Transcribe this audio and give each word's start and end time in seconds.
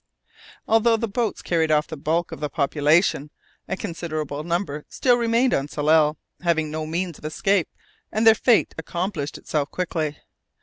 Although 0.67 0.97
the 0.97 1.07
boats 1.07 1.43
carried 1.43 1.69
off 1.69 1.85
the 1.85 1.95
bulk 1.95 2.31
of 2.31 2.39
the 2.39 2.49
population, 2.49 3.29
a 3.67 3.77
considerable 3.77 4.43
number 4.43 4.83
still 4.89 5.15
remained 5.15 5.53
on 5.53 5.67
Tsalal, 5.67 6.17
having 6.41 6.71
no 6.71 6.87
means 6.87 7.19
of 7.19 7.25
escape, 7.25 7.69
and 8.11 8.25
their 8.25 8.33
fate 8.33 8.73
accomplished 8.79 9.37
itself 9.37 9.69
quickly. 9.69 10.17